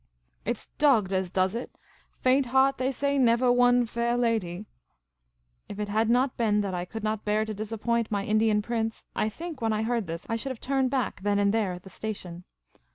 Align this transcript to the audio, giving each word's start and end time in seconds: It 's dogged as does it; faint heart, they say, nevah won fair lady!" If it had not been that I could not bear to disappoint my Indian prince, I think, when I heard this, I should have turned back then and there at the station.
It 0.45 0.57
's 0.57 0.65
dogged 0.79 1.13
as 1.13 1.29
does 1.29 1.53
it; 1.53 1.69
faint 2.21 2.47
heart, 2.47 2.79
they 2.79 2.91
say, 2.91 3.19
nevah 3.19 3.51
won 3.53 3.85
fair 3.85 4.17
lady!" 4.17 4.65
If 5.69 5.79
it 5.79 5.89
had 5.89 6.09
not 6.09 6.37
been 6.37 6.61
that 6.61 6.73
I 6.73 6.85
could 6.85 7.03
not 7.03 7.23
bear 7.23 7.45
to 7.45 7.53
disappoint 7.53 8.09
my 8.09 8.23
Indian 8.25 8.63
prince, 8.63 9.05
I 9.15 9.29
think, 9.29 9.61
when 9.61 9.73
I 9.73 9.83
heard 9.83 10.07
this, 10.07 10.25
I 10.27 10.37
should 10.37 10.49
have 10.51 10.59
turned 10.59 10.89
back 10.89 11.21
then 11.21 11.37
and 11.37 11.53
there 11.53 11.73
at 11.73 11.83
the 11.83 11.89
station. 11.91 12.45